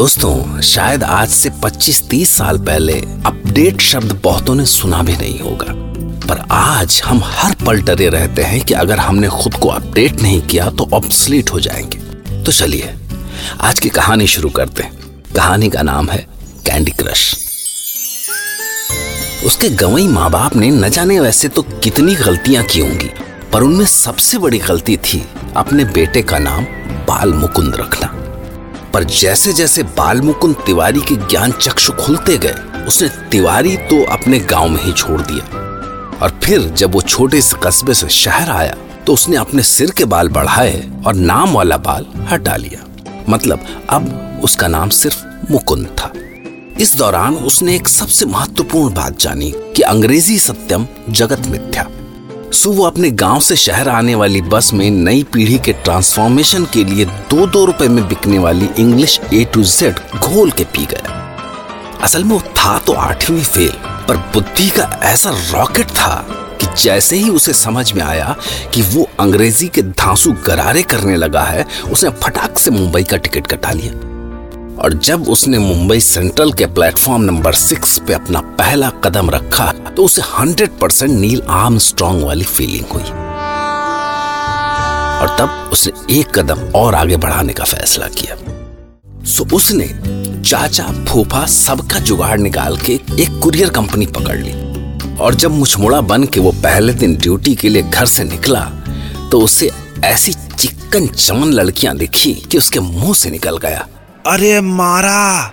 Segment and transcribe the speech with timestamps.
[0.00, 2.92] दोस्तों, शायद आज से 25-30 साल पहले
[3.26, 5.66] अपडेट शब्द बहुतों ने सुना भी नहीं होगा।
[6.26, 10.40] पर आज हम हर पल डरे रहते हैं कि अगर हमने खुद को अपडेट नहीं
[10.42, 11.98] किया तो ऑब्सलीट हो जाएँगे।
[12.44, 12.94] तो चलिए,
[13.60, 14.92] आज की कहानी शुरू करते हैं।
[15.36, 16.26] कहानी का नाम है
[16.66, 17.34] कैंडी क्रश
[19.46, 23.10] उसके गवई माँ बाप ने न जाने वैसे तो कितनी गलतियाँ की होंगी,
[23.52, 25.22] पर उनमें सबसे बड़ी गलती थी
[25.56, 26.64] अपने बेटे का नाम
[27.06, 28.16] बाल मुकुंद रखना।
[28.94, 32.54] पर जैसे जैसे बाल मुकुंद तिवारी के ज्ञान चक्षु खुलते गए,
[32.86, 35.44] उसने तिवारी तो अपने गाँव में ही छोड़ दिया।
[36.16, 40.04] और फिर जब वो छोटे से कस्बे से शहर आया तो उसने अपने सिर के
[40.04, 42.84] बाल बढ़ाए और नाम वाला बाल हटा लिया।
[43.28, 46.12] मतलब अब उसका नाम सिर्फ़ मुकुंद था।
[46.80, 51.86] इस दौरान उसने एक सबसे महत्वपूर्ण बात जानी कि अंग्रेज़ी सत्यम जगत मिथ्या।
[52.52, 56.84] सो वो अपने गाँव से शहर आने वाली बस में नई पीढ़ी के ट्रांसफॉर्मेशन के
[56.84, 61.16] लिए दो दो रुपए में बिकने वाली इंग्लिश ए टू जेड घोल के पी गया
[62.02, 63.72] असल में वो था तो आठवीं फेल
[64.08, 66.14] पर बुद्धि का ऐसा रॉकेट था
[66.60, 68.36] कि जैसे ही उसे समझ में आया
[68.74, 73.46] कि वो अंग्रेज़ी के धांसू गरारे करने लगा है, उसने फटाक से मुंबई का टिकट
[73.46, 74.09] कटा लिया।
[74.80, 80.04] और जब उसने मुंबई सेंट्रल के प्लेटफॉर्म नंबर सिक्स पे अपना पहला कदम रखा तो
[80.04, 83.02] उसे hundred percent Neil Armstrong वाली फीलिंग हुई।
[85.20, 88.36] और तब उसने एक कदम और आगे बढ़ाने का फैसला किया।
[89.26, 89.88] सो उसने
[90.42, 92.92] चाचा फूफा सबका जुगाड़ निकाल के
[93.22, 94.52] एक कुरियर कंपनी पकड़ ली।
[95.16, 98.64] और जब मुछमुड़ा बन के वो पहले दिन ड्यूटी के लिए घर से निकला
[99.30, 99.70] तो उसे
[100.04, 103.88] ऐसी चिकन चमन लड़कियाँ दिखी कि उसके मुँह से निकल गया।
[104.26, 105.52] अरे मारा।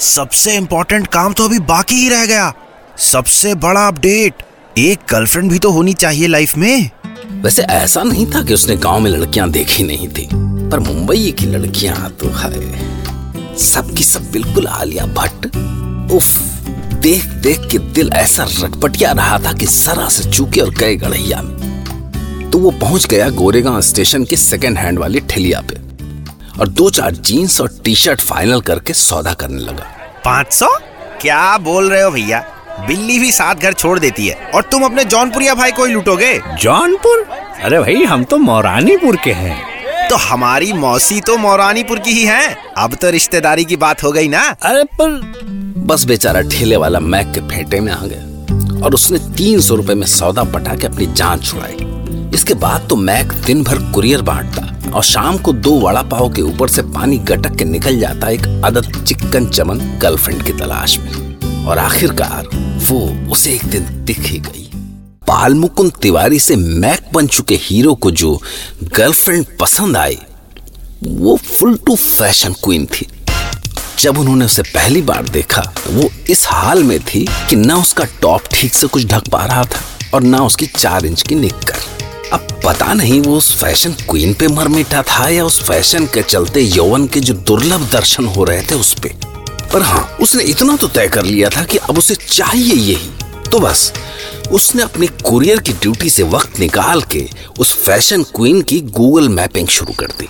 [0.00, 2.52] सबसे इम्पोर्टेंट काम तो अभी बाकी ही रह गया।
[2.96, 4.42] सबसे बड़ा अपडेट
[4.78, 6.90] एक गर्लफ्रेंड भी तो होनी चाहिए लाइफ में।
[7.42, 10.28] वैसे ऐसा नहीं था कि उसने गाँव में लड़कियाँ देखी नहीं थी,
[10.70, 15.46] पर मुंबई की लड़कियाँ तो है। सबकी सब बिल्कुल आलिया भट्ट।
[16.12, 16.38] उफ,
[16.94, 21.42] देख देख के दिल ऐसा रटपटिया रहा था कि सरा से चूके और गए गढ़िया
[21.42, 25.91] में। तो वो पहुँच गया गोरेगांव स्टेशन के सेकेंड हैंड वाली ठेलिया पे।
[26.60, 29.86] और दो चार जीन्स और टी शर्ट फाइनल करके सौदा करने लगा।
[30.24, 30.66] पाँच सौ?
[31.20, 32.44] क्या बोल रहे हो भैया?
[32.86, 36.32] बिल्ली भी साथ घर छोड़ देती है और तुम अपने जौनपुरिया भाई को ही लूटोगे?
[36.60, 37.26] जौनपुर?
[37.62, 42.56] अरे भाई हम तो मौरानीपुर के हैं। तो हमारी मौसी तो मौरानीपुर की ही है।
[42.76, 44.42] अब तो रिश्तेदारी की बात हो गई ना?
[44.62, 45.20] अरे पर
[45.86, 49.94] बस बेचारा ठेले वाला मैक के फेंटे में आ गया और उसने तीन सौ रूपए
[49.94, 54.71] में सौदा पटा के अपनी जान छुड़ाई। इसके बाद तो मैक दिन भर कुरियर बांटता।
[54.94, 58.46] और शाम को दो वड़ा पाव के ऊपर से पानी गटक के निकल जाता एक
[58.64, 62.48] अदद चिकन चमन गर्लफ्रेंड की तलाश में। और आखिरकार
[62.86, 63.00] वो
[63.32, 64.68] उसे एक दिन दिख ही गई।
[65.28, 68.40] पाल मुकुंद तिवारी से मैक बन चुके हीरो को जो
[68.96, 70.18] गर्लफ्रेंड पसंद आई
[71.04, 73.06] वो फुल टू फ़ैशन क्वीन थी।
[73.98, 78.42] जब उन्होंने उसे पहली बार देखा, वो इस हाल में थी कि ना उसका टॉप
[78.52, 79.80] ठीक से कुछ ढक पा रहा था
[80.14, 82.01] और ना उसकी चार इंच की निक्कर।
[82.64, 86.60] पता नहीं वो उस फ़ैशन क्वीन पे मर मिटा था या उस फ़ैशन के चलते
[86.60, 89.08] यौवन के जो दुर्लभ दर्शन हो रहे थे उस पे।
[89.72, 93.58] पर हाँ उसने इतना तो तय कर लिया था कि अब उसे चाहिए यही। तो
[93.58, 93.92] बस
[94.52, 97.28] उसने अपने कुरियर की ड्यूटी से वक्त निकाल के
[97.58, 100.28] उस फ़ैशन क्वीन की गूगल मैपिंग शुरू कर दी।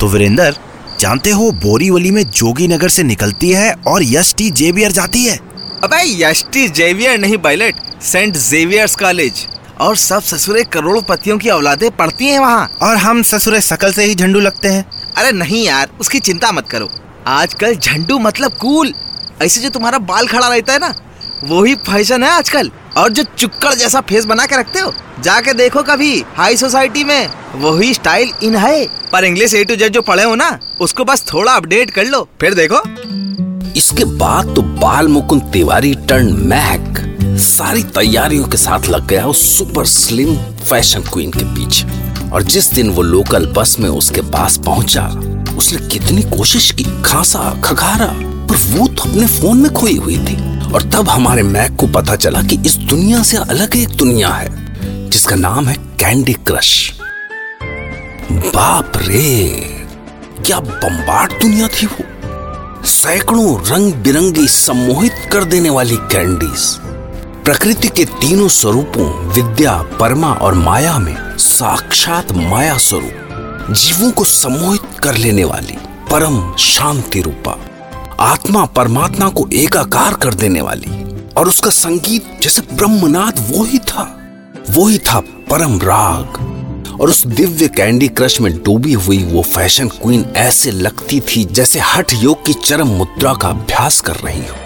[0.00, 0.54] तो वीरेंद्र
[1.00, 5.36] जानते हो बोरीवली में जोगी नगर से निकलती है और यश टी जेवियर जाती है?
[5.84, 9.46] अबे यष्टी जेवियर नहीं पायलट। Saint Xavier's college.
[9.80, 14.14] और सब ससुरे करोड़पतियों की औलादे पढ़ती हैं वहाँ। और हम ससुरे सकल से ही
[14.14, 16.90] झंडू लगते हैं। अरे नहीं यार, उसकी चिंता मत करो।
[17.26, 18.94] आजकल झंडू मतलब कूल।
[19.42, 20.94] ऐसे जो तुम्हारा बाल खड़ा रहता है ना
[21.44, 25.82] वही फ़ैशन है आजकल। और जो चुक्कड़ जैसा फेस बना के रखते हो, जाके देखो
[25.82, 30.24] कभी, हाई सोसाइटी में। वही स्टाइल इन है। पर इंग्लिश ए टू जेड जो पढ़े
[30.24, 32.80] हो ना, उसको बस थोड़ा अपडेट कर लो, फिर देखो।
[33.76, 37.03] इसके बाद तो बाल मुकुंद तिवारी टर्न मैक
[37.44, 42.72] सारी तैयारियों के साथ लग गया उस सुपर स्लिम फ़ैशन क्वीन के पीछे। और जिस
[42.72, 45.06] दिन वो लोकल बस में उसके पास पहुँचा,
[45.58, 48.06] उसने कितनी कोशिश की, खांसा खखारा
[48.48, 50.36] पर वो तो अपने फ़ोन में खोई हुई थी।
[50.72, 54.48] और तब हमारे मैक को पता चला कि इस दुनिया से अलग एक दुनिया है,
[55.10, 56.92] जिसका नाम है कैंडी क्रश
[58.32, 59.48] बाप रे,
[60.46, 62.04] क्या बम्बाट दुनिया थी वो।
[62.84, 66.66] सैकड़ों रंग बिरंगी सम्मोहित कर देने वाली कैंडीज
[67.44, 74.98] प्रकृति के तीनों स्वरूपों, विद्या, परमा और माया में साक्षात माया स्वरूप, जीवों को सम्मोहित
[75.02, 75.76] कर लेने वाली
[76.10, 77.56] परम शांति रूपा,
[78.20, 81.04] आत्मा परमात्मा को एकाकार कर देने वाली
[81.36, 84.08] और उसका संगीत जैसे ब्रह्मनाद वो ही था,
[84.70, 85.20] वो ही था
[85.50, 86.42] परम राग।
[87.00, 91.80] और उस दिव्य कैंडी क्रश में डूबी हुई वो फ़ैशन क्वीन ऐसे लगती थी जैसे
[91.84, 94.63] हठ योग की चरम मुद्रा का अभ्यास कर रही हो।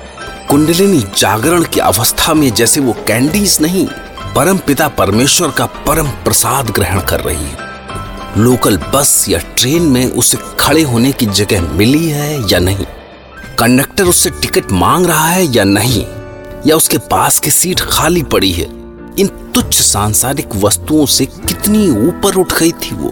[0.50, 3.86] कुंडलिनी जागरण की अवस्था में जैसे वो कैंडीज नहीं,
[4.36, 7.56] परम पिता परमेश्वर का परम प्रसाद ग्रहण कर रही है।
[8.38, 12.86] लोकल बस या ट्रेन में उसे खड़े होने की जगह मिली है या नहीं?
[13.58, 16.06] कंडक्टर उससे टिकट मांग रहा है या नहीं?
[16.66, 18.66] या उसके पास की सीट खाली पड़ी है?
[19.18, 23.08] इन तुच्छ सांसारिक वस्तुओं से कितनी ऊपर उठ गई थी वो?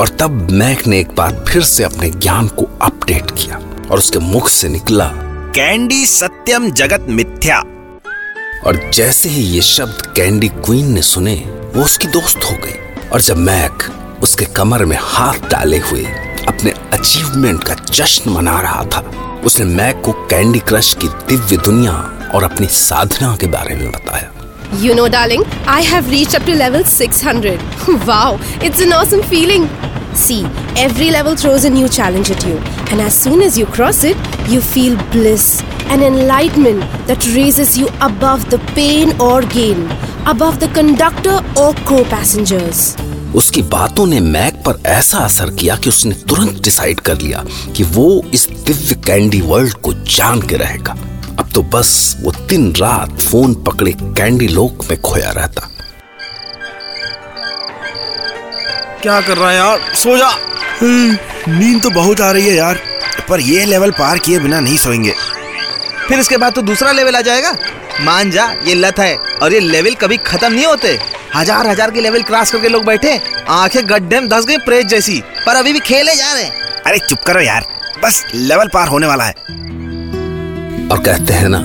[0.00, 4.18] और तब मैक ने एक बार फिर से अपने ज्ञान को अपडेट किया और उसके
[4.18, 5.12] मुख से निकला।
[5.54, 7.58] कैंडी सत्यम जगत मिथ्या
[8.66, 11.34] और जैसे ही ये शब्द कैंडी क्वीन ने सुने
[11.74, 13.84] वो उसकी दोस्त हो गई और जब मैक
[14.22, 16.04] उसके कमर में हाथ डाले हुए
[16.48, 19.00] अपने अचीवमेंट का जश्न मना रहा था
[19.46, 21.92] उसने मैक को कैंडी क्रश की दिव्य दुनिया
[22.34, 24.30] और अपनी साधना के बारे में बताया
[24.82, 27.58] You know, darling, I have reached up to level 600.
[28.06, 29.68] wow, it's an awesome feeling.
[30.14, 30.44] See,
[30.76, 32.56] every level throws a new challenge at you,
[32.90, 34.16] and as soon as you cross it,
[34.48, 39.90] you feel bliss and enlightenment that raises you above the pain or gain,
[40.24, 42.94] above the conductor or co passengers.
[43.34, 47.44] उसकी बातों ने Mac पर ऐसा असर किया कि उसने तुरंत डिसाइड कर लिया
[47.76, 50.96] कि वो इस दिव्य कैंडी वर्ल्ड को जान के रहेगा
[51.38, 55.70] अब तो बस वो दिन रात फ़ोन पकड़े कैंडी लोक में खोया रहता
[59.04, 59.80] क्या कर रहा है यार?
[59.94, 60.28] सो जा।
[60.80, 61.16] हम्म,
[61.50, 62.78] नींद तो बहुत आ रही है यार
[63.28, 65.12] पर ये लेवल पार किए बिना नहीं सोएँगे।
[66.08, 67.52] फिर इसके बाद तो दूसरा लेवल आ जाएगा।
[68.00, 70.98] मान जा ये लत है और ये लेवल कभी खत्म नहीं होते।
[71.34, 73.18] हज़ार हज़ार के लेवल क्रॉस करके लोग बैठे
[73.50, 76.48] आँखें गड्ढे में धस गई प्रेत जैसी पर अभी भी खेले जा रहे
[76.86, 77.66] अरे चुप करो यार
[78.04, 79.32] बस लेवल पार होने वाला है।
[80.88, 81.62] और कहते हैं ना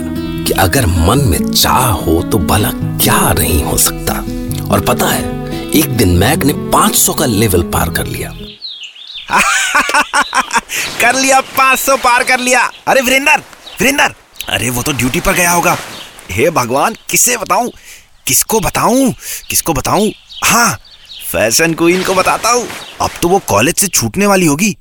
[0.48, 4.24] कि अगर मन में चाह हो तो भला क्या नहीं हो सकता।
[4.70, 5.39] और पता है
[5.76, 8.30] एक दिन मैग ने 500 का लेवल पार कर लिया।
[11.02, 13.38] कर लिया 500 पार कर लिया। अरे वीरेंद्र
[13.80, 14.14] वीरेंद्र,
[14.50, 15.78] अरे वो तो ड्यूटी पर गया होगा।
[16.32, 17.72] हे भगवान, किसे बताऊँ?
[18.28, 19.14] किसको बताऊँ?
[19.50, 20.12] किसको बताऊँ?
[20.46, 20.78] हाँ
[21.32, 22.68] फ़ैशन क्वीन को बताता हूँ।
[23.02, 24.76] अब तो वो कॉलेज से छूटने वाली होगी।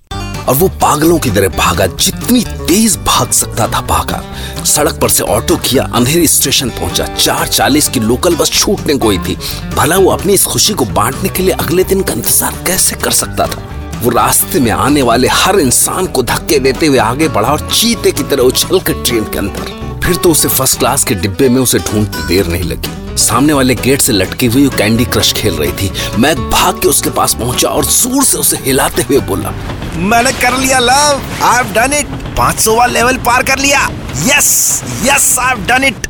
[0.49, 4.23] और वो पागलों की तरह भागा, जितनी तेज भाग सकता था भागा।
[4.65, 9.19] सड़क पर से ऑटो किया, अंधेरी स्टेशन पहुँचा। चार चालीस की लोकल बस छूटने ही
[9.19, 9.37] थी।
[9.77, 13.11] भला वो अपनी इस खुशी को बांटने के लिए अगले दिन का इंतज़ार कैसे कर
[13.13, 13.63] सकता था?
[14.03, 18.13] वो रास्ते में आने वाले हर इंसान को धक्के देते हुए आगे बढ़ा और चीते
[18.13, 21.61] की तरह उछल कर ट्रेन के अंदर। फिर तो उसे फ़र्स्ट क्लास के डिब्बे में
[21.61, 25.73] उसे ढूंढती देर नहीं लगी। सामने वाले गेट से लटकी हुई कैंडी क्रश खेल रही
[25.73, 29.53] थी। मैं भाग के उसके पास पहुँचा और ज़ोर से उसे हिलाते हुए बोला,
[29.99, 32.07] मैंने कर लिया love I have done it
[32.37, 33.89] 500 वाला लेवल पार कर लिया.
[34.27, 36.07] Yes yes I have done it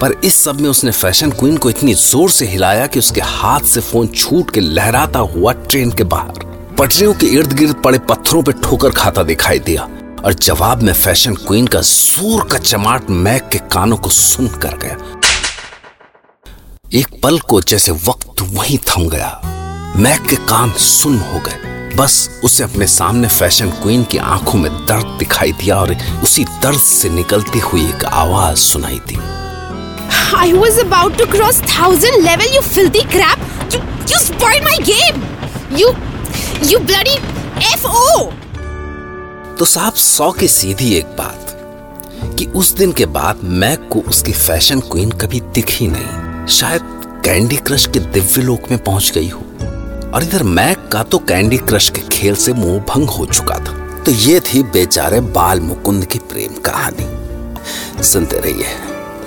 [0.00, 3.66] पर इस सब में उसने फ़ैशन क्वीन को इतनी ज़ोर से हिलाया कि उसके हाथ
[3.66, 6.44] से फ़ोन छूट के लहराता हुआ ट्रेन के बाहर।
[6.78, 9.88] पटरियों के इर्द गिर्द पड़े पत्थरों पे ठोकर खाता दिखाई दिया
[10.24, 14.76] और जवाब में फ़ैशन क्वीन का ज़ोर का चमाट मैक के कानों को सुन कर
[14.82, 14.96] गया।
[16.94, 19.30] एक पल को जैसे वक्त वहीं थम गया
[19.96, 24.70] मैक के कान सुन हो गए बस उसे अपने सामने फ़ैशन क्वीन की आँखों में
[24.86, 29.18] दर्द दिखाई दिया और उसी दर्द से निकलती हुई एक आवाज़ सुनाई दी
[30.36, 33.42] I was about to cross thousand level, you filthy crap!
[33.72, 35.22] You you spoiled my game!
[35.80, 35.90] You
[36.70, 37.16] you bloody
[37.76, 38.04] FO!
[39.58, 41.56] तो साहब सौ की सीधी एक बात
[42.38, 46.82] कि उस दिन के बाद मैक को उसकी फ़ैशन क्वीन कभी दिखी नहीं शायद
[47.24, 49.40] कैंडी क्रश के दिव्य लोक में पहुँच गई हो।
[50.14, 54.02] और इधर मैक का तो कैंडी क्रश के खेल से मोह भंग हो चुका था।
[54.04, 58.66] तो ये थी बेचारे बाल मुकुंद की प्रेम कहानी। सुनते रहिए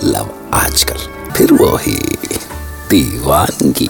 [0.03, 1.97] लव आजकल, फिर वो ही
[2.89, 3.89] दीवानगी